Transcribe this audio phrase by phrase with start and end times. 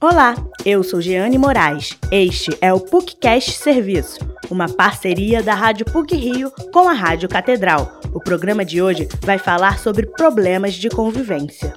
[0.00, 1.98] Olá, eu sou Jeane Moraes.
[2.12, 8.00] Este é o PUCcast Serviço, uma parceria da Rádio PUC Rio com a Rádio Catedral.
[8.14, 11.74] O programa de hoje vai falar sobre problemas de convivência.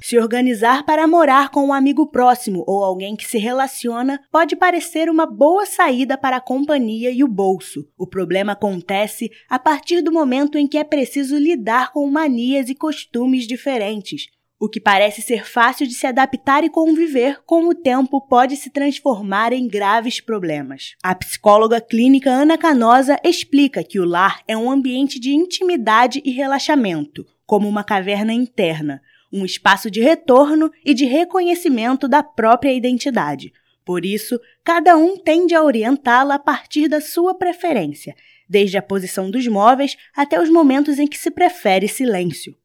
[0.00, 5.10] Se organizar para morar com um amigo próximo ou alguém que se relaciona pode parecer
[5.10, 7.86] uma boa saída para a companhia e o bolso.
[7.98, 12.74] O problema acontece a partir do momento em que é preciso lidar com manias e
[12.74, 14.26] costumes diferentes,
[14.58, 18.70] o que parece ser fácil de se adaptar e conviver, com o tempo pode se
[18.70, 20.94] transformar em graves problemas.
[21.02, 26.30] A psicóloga clínica Ana Canosa explica que o lar é um ambiente de intimidade e
[26.30, 33.52] relaxamento, como uma caverna interna, um espaço de retorno e de reconhecimento da própria identidade.
[33.84, 38.14] Por isso, cada um tende a orientá-la a partir da sua preferência,
[38.48, 42.56] desde a posição dos móveis até os momentos em que se prefere silêncio.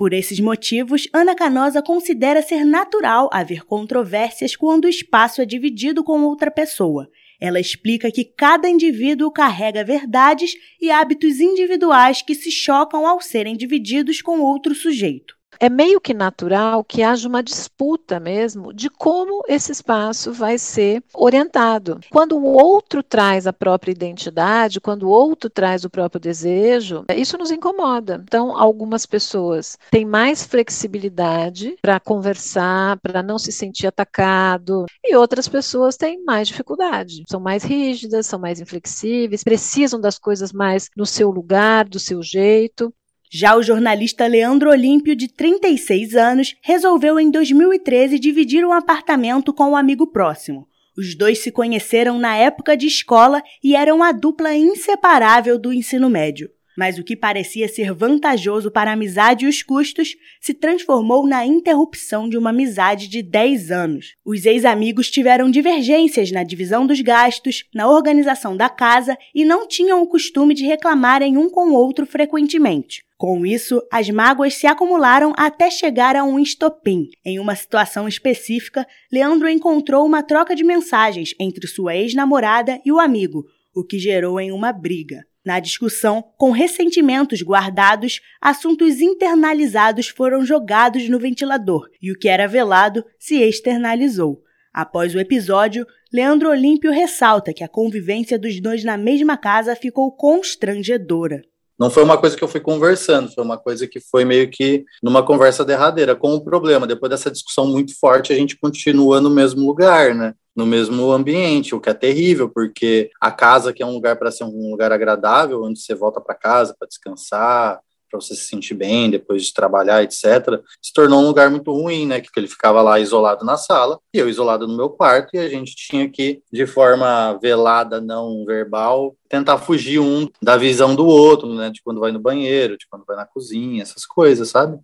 [0.00, 6.02] Por esses motivos, Ana Canosa considera ser natural haver controvérsias quando o espaço é dividido
[6.02, 7.06] com outra pessoa.
[7.38, 13.54] Ela explica que cada indivíduo carrega verdades e hábitos individuais que se chocam ao serem
[13.54, 19.44] divididos com outro sujeito é meio que natural que haja uma disputa mesmo de como
[19.46, 22.00] esse espaço vai ser orientado.
[22.10, 27.36] Quando o outro traz a própria identidade, quando o outro traz o próprio desejo, isso
[27.36, 28.22] nos incomoda.
[28.24, 35.46] Então, algumas pessoas têm mais flexibilidade para conversar, para não se sentir atacado, e outras
[35.46, 37.22] pessoas têm mais dificuldade.
[37.28, 42.22] São mais rígidas, são mais inflexíveis, precisam das coisas mais no seu lugar, do seu
[42.22, 42.92] jeito.
[43.32, 49.70] Já o jornalista Leandro Olímpio, de 36 anos, resolveu em 2013 dividir um apartamento com
[49.70, 50.66] um amigo próximo.
[50.98, 56.10] Os dois se conheceram na época de escola e eram a dupla inseparável do ensino
[56.10, 56.50] médio.
[56.80, 61.44] Mas o que parecia ser vantajoso para a amizade e os custos se transformou na
[61.44, 64.14] interrupção de uma amizade de 10 anos.
[64.24, 70.00] Os ex-amigos tiveram divergências na divisão dos gastos, na organização da casa e não tinham
[70.00, 73.02] o costume de reclamarem um com o outro frequentemente.
[73.18, 77.10] Com isso, as mágoas se acumularam até chegar a um estopim.
[77.22, 82.98] Em uma situação específica, Leandro encontrou uma troca de mensagens entre sua ex-namorada e o
[82.98, 83.44] amigo,
[83.76, 85.28] o que gerou em uma briga.
[85.44, 92.46] Na discussão, com ressentimentos guardados, assuntos internalizados foram jogados no ventilador e o que era
[92.46, 94.42] velado se externalizou.
[94.72, 100.12] Após o episódio, Leandro Olímpio ressalta que a convivência dos dois na mesma casa ficou
[100.12, 101.42] constrangedora
[101.80, 104.84] não foi uma coisa que eu fui conversando, foi uma coisa que foi meio que
[105.02, 106.14] numa conversa derradeira.
[106.14, 110.34] Com o problema, depois dessa discussão muito forte, a gente continua no mesmo lugar, né?
[110.60, 114.30] No mesmo ambiente, o que é terrível, porque a casa, que é um lugar para
[114.30, 118.74] ser um lugar agradável, onde você volta para casa para descansar, para você se sentir
[118.74, 122.20] bem depois de trabalhar, etc., se tornou um lugar muito ruim, né?
[122.20, 125.48] Que ele ficava lá isolado na sala e eu isolado no meu quarto e a
[125.48, 131.54] gente tinha que, de forma velada, não verbal, tentar fugir um da visão do outro,
[131.54, 131.70] né?
[131.70, 134.78] De quando vai no banheiro, de quando vai na cozinha, essas coisas, sabe?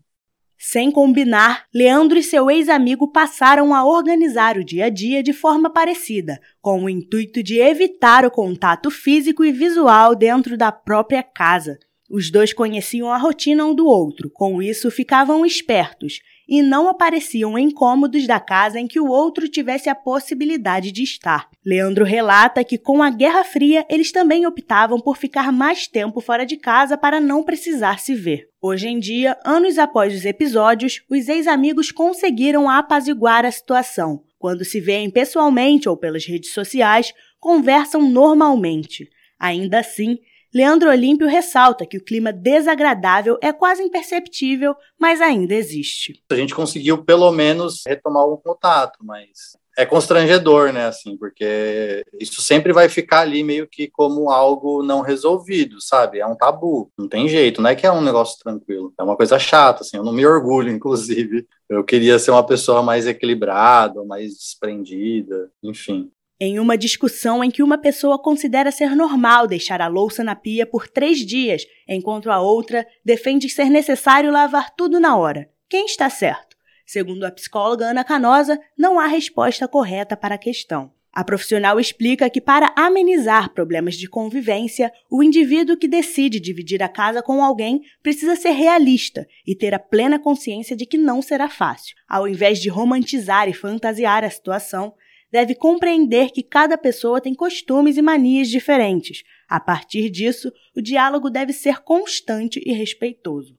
[0.58, 5.70] Sem combinar, Leandro e seu ex-amigo passaram a organizar o dia a dia de forma
[5.70, 11.78] parecida, com o intuito de evitar o contato físico e visual dentro da própria casa.
[12.08, 17.58] Os dois conheciam a rotina um do outro, com isso ficavam espertos e não apareciam
[17.58, 21.48] incômodos da casa em que o outro tivesse a possibilidade de estar.
[21.64, 26.46] Leandro relata que com a Guerra Fria eles também optavam por ficar mais tempo fora
[26.46, 28.48] de casa para não precisar se ver.
[28.60, 34.22] Hoje em dia, anos após os episódios, os ex-amigos conseguiram apaziguar a situação.
[34.38, 39.08] Quando se veem pessoalmente ou pelas redes sociais, conversam normalmente.
[39.38, 40.18] Ainda assim,
[40.56, 46.22] Leandro Olímpio ressalta que o clima desagradável é quase imperceptível, mas ainda existe.
[46.30, 49.28] A gente conseguiu pelo menos retomar o contato, mas
[49.76, 55.02] é constrangedor, né, assim, porque isso sempre vai ficar ali meio que como algo não
[55.02, 56.20] resolvido, sabe?
[56.20, 59.14] É um tabu, não tem jeito, não é que é um negócio tranquilo, é uma
[59.14, 61.46] coisa chata, assim, eu não me orgulho, inclusive.
[61.68, 66.10] Eu queria ser uma pessoa mais equilibrada, mais desprendida, enfim.
[66.38, 70.66] Em uma discussão em que uma pessoa considera ser normal deixar a louça na pia
[70.66, 75.48] por três dias, enquanto a outra defende ser necessário lavar tudo na hora.
[75.66, 76.54] Quem está certo?
[76.84, 80.92] Segundo a psicóloga Ana Canosa, não há resposta correta para a questão.
[81.10, 86.88] A profissional explica que, para amenizar problemas de convivência, o indivíduo que decide dividir a
[86.90, 91.48] casa com alguém precisa ser realista e ter a plena consciência de que não será
[91.48, 91.96] fácil.
[92.06, 94.92] Ao invés de romantizar e fantasiar a situação,
[95.30, 99.22] deve compreender que cada pessoa tem costumes e manias diferentes.
[99.48, 103.56] A partir disso, o diálogo deve ser constante e respeitoso.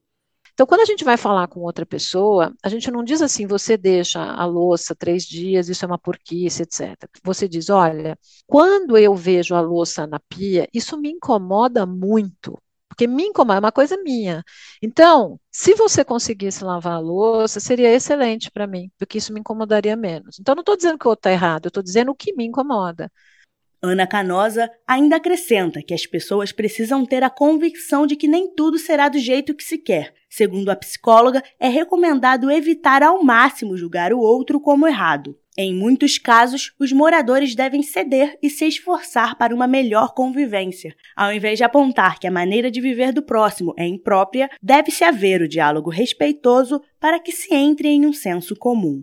[0.52, 3.76] Então, quando a gente vai falar com outra pessoa, a gente não diz assim, você
[3.76, 6.96] deixa a louça três dias, isso é uma porquice, etc.
[7.22, 12.58] Você diz, olha, quando eu vejo a louça na pia, isso me incomoda muito
[12.98, 14.42] porque me incomoda, é uma coisa minha.
[14.82, 19.94] Então, se você conseguisse lavar a louça, seria excelente para mim, porque isso me incomodaria
[19.94, 20.40] menos.
[20.40, 22.44] Então, não estou dizendo que o outro está errado, eu estou dizendo o que me
[22.44, 23.08] incomoda.
[23.80, 28.76] Ana Canosa ainda acrescenta que as pessoas precisam ter a convicção de que nem tudo
[28.76, 30.12] será do jeito que se quer.
[30.28, 35.38] Segundo a psicóloga, é recomendado evitar ao máximo julgar o outro como errado.
[35.60, 40.94] Em muitos casos, os moradores devem ceder e se esforçar para uma melhor convivência.
[41.16, 45.42] Ao invés de apontar que a maneira de viver do próximo é imprópria, deve-se haver
[45.42, 49.02] o diálogo respeitoso para que se entre em um senso comum.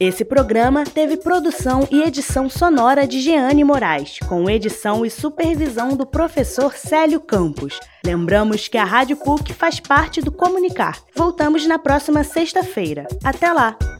[0.00, 6.06] Esse programa teve produção e edição sonora de Jeane Moraes, com edição e supervisão do
[6.06, 7.78] professor Célio Campos.
[8.02, 10.98] Lembramos que a Rádio PUC faz parte do Comunicar.
[11.14, 13.06] Voltamos na próxima sexta-feira.
[13.22, 13.76] Até lá!